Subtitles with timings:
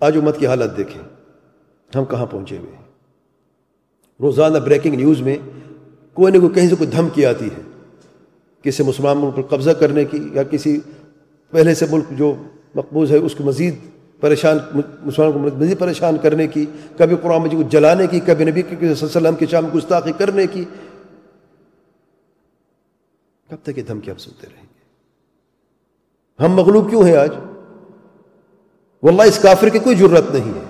[0.00, 1.02] آج امت کی حالت دیکھیں۔
[1.94, 2.82] ہم کہاں پہنچے ہوئے ہیں؟
[4.20, 5.36] روزانہ بریکنگ نیوز میں
[6.14, 7.62] کوئی نہ کوئی کہیں سے کوئی دھمکی آتی ہے۔
[8.62, 10.80] کسی مسلمان ملک پر قبضہ کرنے کی یا کسی
[11.50, 12.34] پہلے سے ملک جو
[12.74, 13.74] مقبوض ہے، اس کو مزید
[14.20, 14.58] پریشان،
[15.02, 16.66] مسلمان کو مزید پریشان کرنے کی،
[16.98, 20.12] کبھی قرآن مجید کو جلانے کی، کبھی نبی صلی اللہ علیہ وسلم کی شام گستاخی
[20.18, 20.64] کرنے کی۔
[23.50, 24.80] کب تک یہ دھمکی ہم سنتے رہیں گے؟
[26.44, 27.30] ہم مغلوب کیوں ہیں آج؟
[29.02, 30.64] واللہ اس کافر کی کوئی ضرورت نہیں ہے۔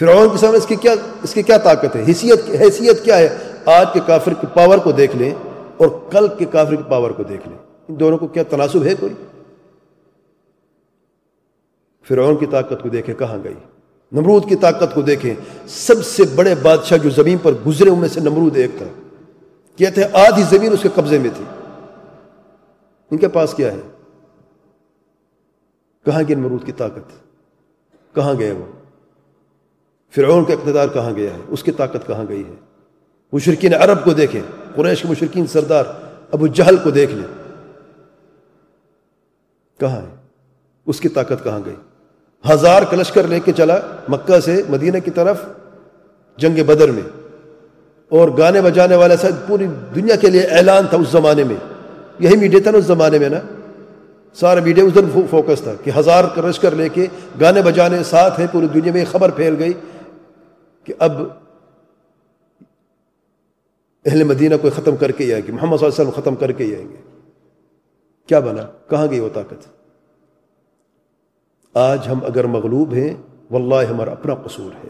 [0.00, 3.36] فرعون کے سامنے اس کی کیا، اس کی کیا طاقت ہے؟ حیثیت حیثیت کیا ہے؟
[3.64, 5.34] آج کے کافر کی پاور کو دیکھ لیں
[5.76, 8.94] اور کل کے کافر کی پاور کو دیکھ لیں۔ ان دونوں کو کیا تناسب ہے
[9.00, 9.14] کوئی؟
[12.08, 13.54] فرعون کی طاقت کو دیکھیں کہاں گئی؟
[14.12, 15.34] نمرود کی طاقت کو دیکھیں۔
[15.68, 18.86] سب سے بڑے بادشاہ جو زمین پر گزرے، ان میں سے نمرود ایک تھا۔
[19.76, 21.44] کہتے ہیں آدھی زمین اس کے قبضے میں تھی۔
[23.10, 23.80] ان کے پاس کیا ہے؟
[26.06, 27.10] کہاں گئی نمرود کی طاقت؟
[28.14, 28.64] کہاں گئے وہ؟
[30.14, 32.54] فرعون کا اقتدار کہاں گیا ہے؟ اس کی طاقت کہاں گئی ہے؟
[33.32, 34.42] مشرقین عرب کو دیکھیں،
[34.74, 35.84] قریش کے مشرقین سردار
[36.32, 37.44] ابو جہل کو دیکھ لیں۔
[39.80, 40.14] کہاں ہے؟
[40.86, 41.74] اس کی طاقت کہاں گئی؟
[42.52, 45.42] ہزار کلشکر لے کے چلا مکہ سے مدینہ کی طرف،
[46.36, 47.36] جنگ بدر میں۔
[48.08, 51.56] اور گانے بجانے والے ساتھ پوری دنیا کے لیے اعلان تھا اس زمانے میں۔
[52.18, 53.40] یہی میڈیا تھا نا اس زمانے میں نا؟
[54.40, 57.06] سارا میڈیا ادھر فوکس تھا کہ ہزار کلشکر لے کے
[57.40, 59.72] گانے بجانے ساتھ ہیں پوری دنیا میں خبر پھیل گئی
[60.84, 61.12] کہ اب
[64.04, 66.34] اہل مدینہ کو ختم کر کے ہی آئیں گے، محمد صلی اللہ علیہ وسلم ختم
[66.34, 66.96] کر کے ہی آئیں گے۔
[68.26, 69.66] کیا بنا؟ کہاں گئی وہ طاقت؟
[71.74, 73.14] آج ہم اگر مغلوب ہیں،
[73.50, 74.88] واللہ ہمارا اپنا قصور ہے۔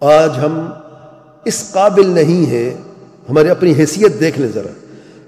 [0.00, 0.72] آج ہم
[1.44, 2.76] اس قابل نہیں ہے
[3.30, 4.81] ہماری اپنی حیثیت دیکھ لیں ذرا۔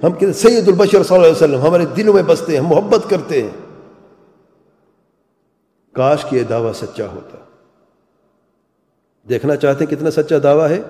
[0.05, 3.11] ہم کہ سید البشر صلی اللہ علیہ وسلم، ہمارے دلوں میں بستے ہیں، ہم محبت
[3.11, 3.51] کرتے ہیں۔
[5.93, 7.37] کاش کی یہ دعویٰ سچا ہوتا۔
[9.29, 10.83] دیکھنا چاہتے ہیں کتنا سچا دعویٰ ہے۔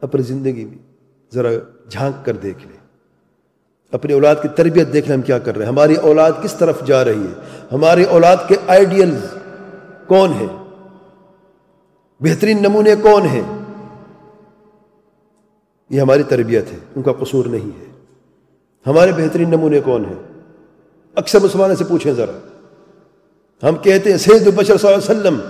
[0.00, 0.78] اپنی زندگی میں
[1.34, 1.48] ذرا
[1.88, 2.76] جھانک کر دیکھ لیں۔
[3.92, 6.86] اپنی اولاد کی تربیت دیکھ لیں ہم کیا کر رہے ہیں۔ ہماری اولاد کس طرف
[6.86, 9.16] جا رہی ہے؟ ہماری اولاد کے آئیڈیل
[10.06, 10.64] کون ہیں؟
[12.20, 13.59] بہترین نمونے کون ہیں؟
[15.90, 17.90] یہ ہماری تربیت ہے، ان کا قصور نہیں ہے۔
[18.86, 20.22] ہمارے بہترین نمونے کون ہیں؟
[21.14, 22.32] اکثر مسلمانوں سے پوچھیں ذرا۔
[23.68, 25.40] ہم کہتے ہیں، سید البشر صلی اللہ علیہ وسلم،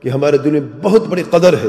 [0.00, 1.68] کہ ہمارے دنیا بہت بڑی قدر ہے۔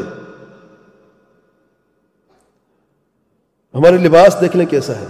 [3.74, 5.06] ہمارے لباس دیکھ لیں کیسا ہے۔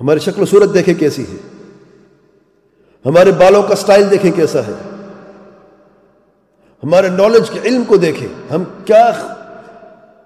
[0.00, 1.36] ہماری شکل و صورت دیکھیں کیسی ہے۔
[3.06, 4.72] ہمارے بالوں کا سٹائل دیکھیں کیسا ہے۔
[6.84, 9.34] ہمارے نالج کے علم کو دیکھیں۔ ہم کیا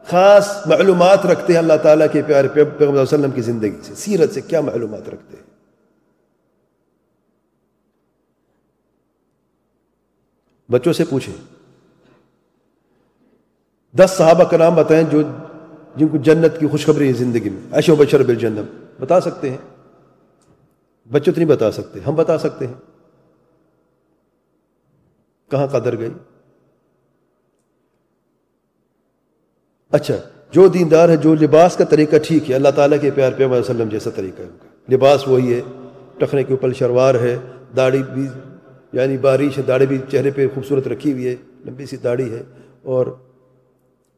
[0.07, 4.31] خاص معلومات رکھتے ہیں اللہ تعالیٰ کے پیارے پیغمبر علیہ وسلم کی زندگی سے۔ سیرت
[4.31, 5.51] سے کیا معلومات رکھتے ہیں؟
[10.73, 11.35] بچوں سے پوچھیں۔
[13.97, 15.23] دس صحابہ کا نام بتائیں جو
[15.97, 19.59] جن کو جنت کی خوشخبری ہے زندگی میں۔ ایشو بشر بل جنم بتا سکتے ہیں؟
[21.13, 22.75] بچوں تو نہیں بتا سکتے، ہم بتا سکتے ہیں۔
[25.51, 26.11] کہاں قدر گئی؟
[29.91, 30.15] اچھا
[30.51, 33.89] جو دیندار ہے، جو لباس کا طریقہ ٹھیک ہے، اللہ تعالیٰ کے پیار پہ وسلم
[33.89, 35.61] جیسا طریقہ ہے ان کا۔ لباس وہی ہے،
[36.19, 37.37] ٹخنے کے اوپر شلوار ہے،
[37.77, 38.27] داڑھی بھی
[38.93, 41.35] یعنی بارش ہے، داڑھی بھی چہرے پہ خوبصورت رکھی ہوئی ہے،
[41.67, 42.43] لمبی سی داڑھی ہے۔
[42.83, 43.07] اور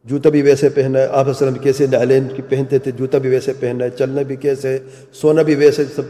[0.05, 3.53] جوتا بھی ویسے پہننا ہے، آپ وسلم کیسے نالین کی پہنتے تھے، جوتا بھی ویسے
[3.61, 4.79] پہننا ہے، چلنا بھی کیسے
[5.13, 6.03] سونا بھی ویسے، سب۔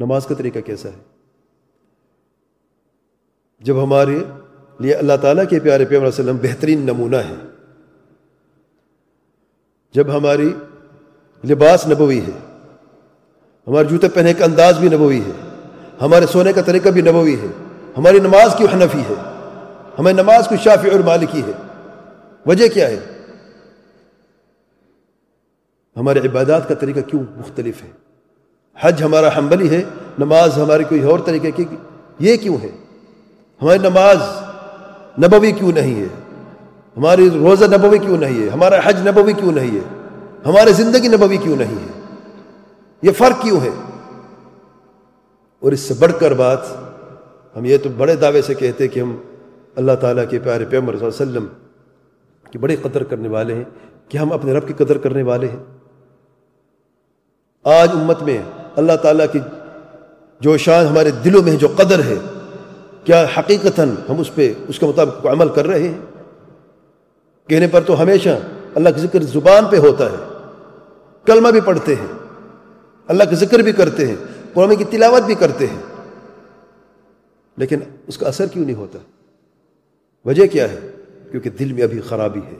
[0.00, 1.02] نماز کا طریقہ کیسا ہے؟
[3.60, 4.18] جب ہمارے
[4.78, 7.53] لیے اللہ تعالیٰ کے پیارے پیغمبر وسلم بہترین نمونہ ہے
[9.94, 10.52] جب ہماری
[11.44, 12.38] لباس نبوی ہے،
[13.66, 15.30] ہمارے جوتے پہنے کا انداز بھی نبوی ہے،
[16.00, 17.46] ہمارے سونے کا طریقہ بھی نبوی ہے،
[17.98, 19.14] ہماری نماز کی حنفی ہے؟
[19.98, 21.52] ہماری نماز کی شافی اور مالکی ہے۔
[22.46, 23.00] وجہ کیا ہے؟
[25.96, 27.90] ہمارے عبادات کا طریقہ کیوں مختلف ہے؟
[28.80, 29.82] حج ہمارا حنبلی ہے،
[30.18, 31.64] نماز ہماری کوئی اور طریقے کی،
[32.18, 32.70] یہ کیوں ہے؟
[33.62, 34.16] ہماری نماز
[35.24, 36.23] نبوی کیوں نہیں ہے؟
[36.96, 39.80] ہماری روزہ نبوی کیوں نہیں ہے؟ ہمارا حج نبوی کیوں نہیں ہے؟
[40.46, 42.00] ہماری زندگی نبوی کیوں نہیں ہے؟
[43.02, 43.70] یہ فرق کیوں ہے؟
[45.60, 46.58] اور اس سے بڑھ کر بات،
[47.56, 49.16] ہم یہ تو بڑے دعوے سے کہتے کہ ہم
[49.76, 51.46] اللہ تعالیٰ کے پیارے پیمر صلی اللہ علیہ وسلم
[52.50, 53.64] کی بڑی قدر کرنے والے ہیں،
[54.08, 55.62] کہ ہم اپنے رب کی قدر کرنے والے ہیں۔
[57.64, 58.38] آج امت میں
[58.76, 59.38] اللہ تعالیٰ کی
[60.40, 62.16] جو شان ہمارے دلوں میں جو قدر ہے،
[63.04, 65.98] کیا حقیقتاً ہم اس پہ، اس کے مطابق عمل کر رہے ہیں؟
[67.48, 68.28] کہنے پر تو ہمیشہ
[68.74, 70.16] اللہ کا ذکر زبان پہ ہوتا ہے۔
[71.24, 72.06] کلمہ بھی پڑھتے ہیں۔
[73.08, 74.16] اللہ کا ذکر بھی کرتے ہیں۔
[74.54, 75.80] قرآن کی تلاوت بھی کرتے ہیں۔
[77.56, 78.98] لیکن اس کا اثر کیوں نہیں ہوتا؟
[80.24, 80.78] وجہ کیا ہے؟
[81.30, 82.56] کیونکہ دل میں ابھی خرابی ہے۔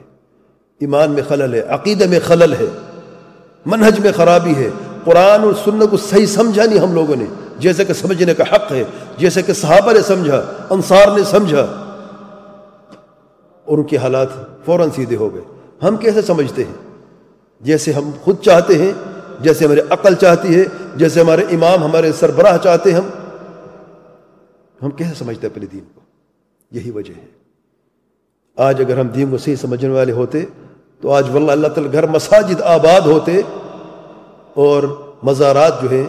[0.81, 2.67] ایمان میں خلل ہے۔ عقیدہ میں خلل ہے۔
[3.67, 4.71] منہج میں خرابی ہے۔
[5.05, 7.25] قرآن اور سنت کو صحیح سمجھا نہیں ہم لوگوں نے۔
[7.59, 8.85] جیسے کہ سمجھنے کا حق ہے۔
[9.19, 11.61] جیسے کہ صحابہ نے سمجھا، انصار نے سمجھا۔
[13.65, 14.29] اور ان کے حالات
[14.65, 15.43] فوراً سیدھے ہو گئے۔
[15.83, 16.73] ہم کیسے سمجھتے ہیں؟
[17.61, 18.93] جیسے ہم خود چاہتے ہیں،
[19.41, 20.65] جیسے ہمارے عقل چاہتی ہے،
[20.97, 23.09] جیسے ہمارے امام، ہمارے سربراہ چاہتے ہیں ہم۔
[24.83, 26.01] ہم کیسے سمجھتے ہیں اپنے دین کو؟
[26.71, 27.27] یہی وجہ ہے۔
[28.57, 30.45] آج اگر ہم دین کو صحیح سمجھنے والے ہوتے،
[31.01, 33.43] تو آج واللہ اللہ تعالی گھر مساجد آباد ہوتے
[34.55, 36.07] اور مزارات جو ہیں،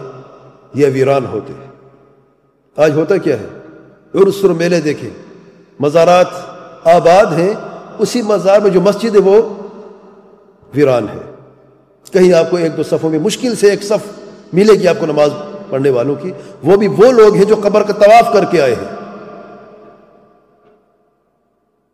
[0.74, 1.52] یہ ویران ہوتے۔
[2.76, 3.46] آج ہوتا کیا ہے؟
[4.14, 5.10] عرصر میلے دیکھیں۔
[5.80, 6.26] مزارات
[6.84, 7.54] آباد ہیں
[7.98, 9.54] اسی مزار میں جو مسجد ہے وہ
[10.74, 11.30] ویران ہے۔
[12.12, 14.08] کہیں آپ کو ایک دو صفوں میں مشکل سے ایک صف
[14.52, 15.30] ملے گی آپ کو نماز
[15.70, 16.32] پڑھنے والوں کی،
[16.62, 18.96] وہ بھی وہ لوگ ہیں جو قبر کا طواف کر کے آئے ہیں۔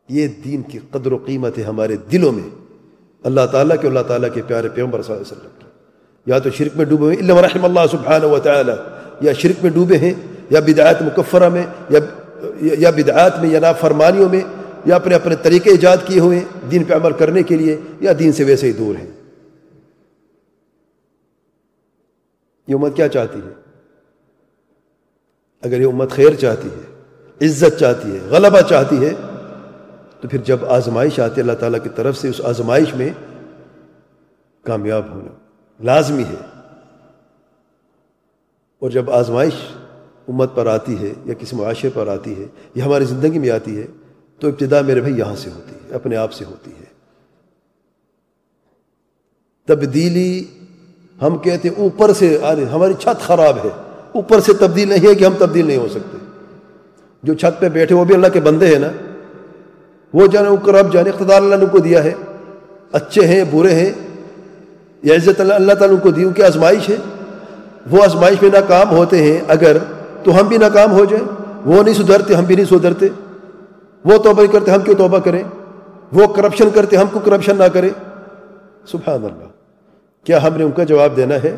[0.09, 2.49] یہ دین کی قدر و قیمت ہے ہمارے دلوں میں۔
[3.25, 5.67] اللہ تعالیٰ کے اللہ تعالیٰ کے پیارے پیغمبر صلی اللہ علیہ وسلم کی۔
[6.27, 8.73] یا تو شرک میں ڈوبے ہوئے رحم اللہ سبحانہ و تعالی
[9.21, 10.15] یا شرک میں ڈوبے ہیں،
[10.51, 11.67] یا بدعات مکفرہ میں
[12.61, 14.41] یا بدعات میں، یا نافرمانیوں میں
[14.85, 18.33] یا اپنے اپنے طریقے ایجاد کیے ہوئے دین پہ عمل کرنے کے لیے یا دین
[18.33, 19.11] سے ویسے ہی دور ہیں۔
[22.69, 23.53] یہ امت کیا چاہتی ہے؟
[25.63, 27.03] اگر یہ امت خیر چاہتی ہے،
[27.47, 29.15] عزت چاہتی ہے، غلبہ چاہتی ہے،
[30.21, 33.11] تو پھر جب آزمائش آتی ہے، اللہ تعالیٰ کی طرف سے اس آزمائش میں
[34.63, 35.31] کامیاب ہونا
[35.83, 36.47] لازمی ہے۔
[38.79, 39.55] اور جب آزمائش
[40.29, 43.81] امت پر آتی ہے یا کسی معاشرے پر آتی ہے یا ہماری زندگی میں آتی
[43.81, 43.87] ہے
[44.43, 46.85] تو ابتدا میرے بھائی یہاں سے ہوتی ہے، اپنے آپ سے ہوتی ہے۔
[49.67, 50.45] تبدیلی
[51.23, 52.39] ہم کہتے ہیں، اوپر سے
[52.73, 53.69] ہماری چھت خراب ہے۔
[54.13, 56.19] اوپر سے تبدیل نہیں ہے کہ ہم تبدیل نہیں ہو سکتے۔
[57.23, 58.89] جو چھت پہ بیٹھے وہ بھی اللہ کے بندے ہیں نا۔
[60.13, 62.15] وہ جانے اوپر اب جانے، اقتدار اللہ نے کو دیا ہے۔
[62.93, 63.93] اچھے ہیں، برے ہیں۔
[65.03, 66.97] یا عزت اللہ اللہ تعالیٰ کو دی کہ آزمائش ہے۔
[67.91, 69.77] وہ آزمائش میں ناکام ہوتے ہیں۔ اگر
[70.25, 71.25] تو ہم بھی ناکام ہو جائیں،
[71.65, 73.09] وہ نہیں سدھرتے، ہم بھی نہیں سدھرتے۔
[74.05, 75.45] وہ توبہ کرتے ہم کیوں توبہ کریں؟
[76.13, 77.91] وہ کرپشن کرتے ہم کو کرپشن نہ کریں؟
[78.87, 79.49] سبحان اللہ
[80.25, 81.57] کیا ہم نے ان کا جواب دینا ہے؟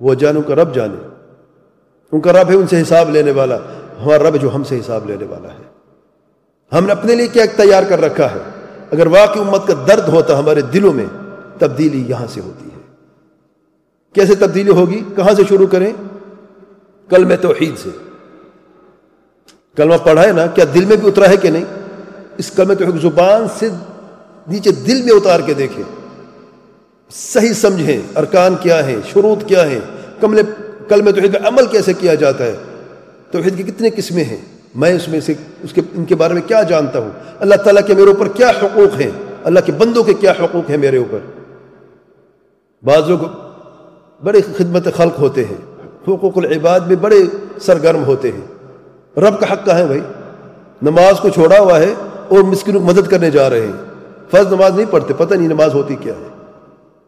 [0.00, 1.08] وہ جان ان کا رب جانے۔
[2.12, 3.56] ان کا رب ہے ان سے حساب لینے والا۔
[4.02, 5.70] ہمارا رب جو ہم سے حساب لینے والا ہے۔
[6.78, 8.38] ہم نے اپنے لیے کیا تیار کر رکھا ہے؟
[8.92, 11.06] اگر واقعی امت کا درد ہوتا ہمارے دلوں میں،
[11.58, 12.80] تبدیلی یہاں سے ہوتی ہے۔
[14.12, 15.92] کیسے تبدیلی ہوگی؟ کہاں سے شروع کریں؟
[17.08, 18.09] کل میں توحید سے۔
[19.76, 21.64] کلمہ پڑھا ہے نا، کیا دل میں بھی اترا ہے کہ نہیں؟
[22.36, 23.68] اس کلمہ تو زبان سے
[24.48, 25.84] نیچے دل میں اتار کے دیکھیں۔
[27.10, 29.80] صحیح سمجھیں، ارکان کیا ہیں، شروط کیا ہیں۔
[30.20, 30.40] کمل
[30.88, 32.56] کلمہ توحید میں عمل کیسے کیا جاتا ہے؟
[33.30, 34.36] توحید کی کتنے قسمیں ہیں۔
[34.74, 37.86] میں اس میں سے، اس کے، ان کے بارے میں کیا جانتا ہوں؟ اللہ تعالیٰ
[37.86, 39.10] کے میرے اوپر کیا حقوق ہیں؟
[39.44, 41.18] اللہ کے بندوں کے کیا حقوق ہیں میرے اوپر؟
[42.82, 43.18] بعض لوگ
[44.24, 47.16] بڑے خدمت خلق ہوتے ہیں۔ حقوق العباد میں بڑے
[47.62, 48.59] سرگرم ہوتے ہیں۔
[49.16, 50.00] رب کا حق کہاں ہے بھائی۔
[50.82, 51.94] نماز کو چھوڑا ہوا ہے
[52.28, 53.72] اور مسکن کو مدد کرنے جا رہے ہیں۔
[54.30, 56.28] فرض نماز نہیں پڑھتے، پتہ نہیں نماز ہوتی کیا ہے۔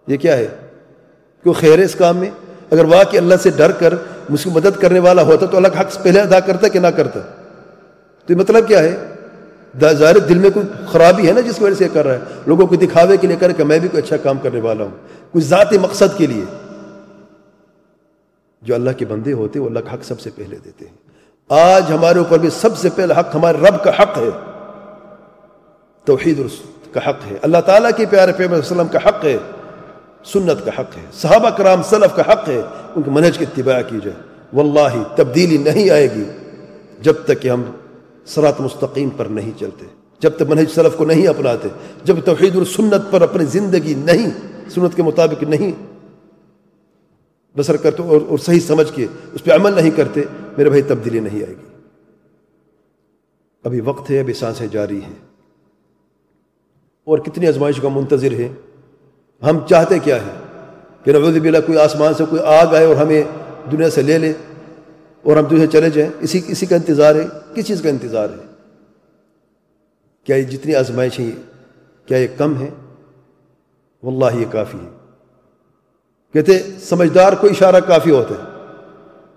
[0.06, 0.49] یہ کیا ہے؟
[1.42, 2.30] کیوں خیر ہے اس کام میں؟
[2.71, 3.94] اگر واقعی اللہ سے ڈر کر
[4.30, 6.87] مجھ کی مدد کرنے والا ہوتا تو اللہ کا حق پہلے ادا کرتا کہ نہ
[6.87, 7.21] کرتا؟
[8.26, 8.97] تو یہ مطلب کیا ہے؟
[9.80, 12.66] ظاہر دل میں کوئی خرابی ہے نا جس کی وجہ سے کر رہا ہے۔ لوگوں
[12.66, 14.90] کو دکھاوے کے لیے کر کہ میں بھی کوئی اچھا کام کرنے والا ہوں۔
[15.32, 16.44] کوئی ذاتی مقصد کے لیے۔
[18.62, 21.12] جو اللہ کے بندے ہوتے وہ اللہ کا حق سب سے پہلے دیتے ہیں۔
[21.52, 24.28] آج ہمارے اوپر بھی سب سے پہلا حق ہمارے رب کا حق ہے۔
[26.04, 26.40] توحید
[26.92, 29.38] کا حق ہے۔ اللہ تعالیٰ کے پیارے پیغمبر وسلم کا حق ہے۔
[30.25, 32.62] سنت کا حق ہے۔ صحابہ کرام، سلف کا حق ہے۔
[32.97, 34.16] ان کے منہج کی اتباع کی جائے۔
[34.52, 36.25] واللہ تبدیلی نہیں آئے گی
[37.00, 37.62] جب تک کہ ہم
[38.26, 39.87] سرات مستقیم پر نہیں چلتے۔
[40.21, 41.68] جب تک منہج سلف کو نہیں اپناتے۔
[42.04, 44.30] جب توحید السنت پر اپنی زندگی نہیں،
[44.71, 45.73] سنت کے مطابق نہیں۔
[47.59, 50.25] بسر کرتے اور صحیح سمجھ کے اس پہ عمل نہیں کرتے۔
[50.56, 51.66] میرے بھائی، تبدیلی نہیں آئے گی۔
[53.64, 55.32] ابھی وقت ہے، ابھی سانسیں جاری ہیں۔
[57.04, 58.49] اور کتنی ازمائش کا منتظر ہے
[59.42, 60.30] ہم چاہتے کیا ہے
[61.04, 63.23] کہ نوز بلا کوئی آسمان سے کوئی آگ آئے اور ہمیں
[63.73, 64.32] دنیا سے لے لے
[65.23, 68.47] اور ہم دنیا چلے جائیں۔ اسی اسی کا انتظار ہے۔ کس چیز کا انتظار ہے؟
[70.25, 71.42] کیا یہ جتنی آزمائش ہیں،
[72.09, 72.71] کیا یہ کم ہے
[74.02, 74.90] واللہ یہ کافی ہے
[76.32, 78.51] کہتے سمجھدار کو اشارہ کافی ہوتا ہے۔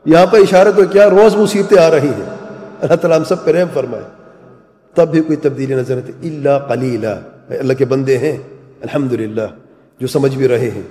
[0.05, 2.35] یہاں پر اشارہ تو کیا روز مصیبتیں آ رہی ہیں۔
[2.81, 4.03] اللہ تعالیٰ ہم سب پہ رحم فرمائے۔
[4.93, 7.07] تب بھی کوئی تبدیلی نظر نہیں اللہ قلیلہ
[7.49, 8.37] اللہ کے بندے ہیں۔
[8.81, 9.41] الحمدللہ۔
[9.99, 10.81] جو سمجھ بھی رہے ہیں۔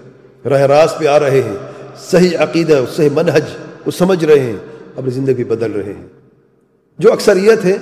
[0.48, 1.56] راہ راست پہ آ رہے ہیں۔
[1.98, 3.42] صحیح عقیدہ صحیح منہج
[3.86, 4.56] وہ سمجھ رہے ہیں۔
[4.96, 6.06] اپنی زندگی بدل رہے ہیں۔
[6.98, 7.76] جو اکثریت ہے،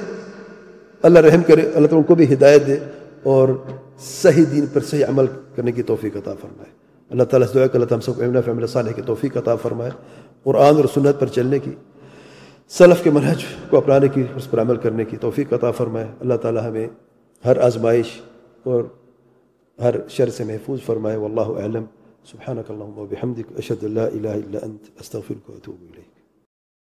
[1.03, 2.77] اللہ رحم کرے، اللہ تعالیٰ ان کو بھی ہدایت دے
[3.23, 3.49] اور
[4.23, 6.82] صحیح دین پر صحیح عمل کرنے کی توفیق عطا فرمائے۔
[7.13, 9.57] اللہ تعالیٰ سے دعا کہ اللہ تعالیٰ ہم سب کو فیمل صالح کی توفیق عطا
[9.57, 9.91] فرمائے۔
[10.43, 11.71] قرآن اور سنت پر چلنے کی،
[12.69, 16.35] سلف کے منہج کو اپنانے کی، اس پر عمل کرنے کی توفیق عطا فرمائے۔ اللہ
[16.35, 16.89] تعالیٰ ہمیں
[17.45, 18.07] ہر آزمائش
[18.65, 18.85] اور
[19.81, 21.85] ہر شر سے محفوظ فرمائے۔ واللہ اعلم۔
[22.31, 26.12] سبحانک اللہم و بحمدک، اشہد اللہ الہ الا انت، استغفرک و اتوب الیک۔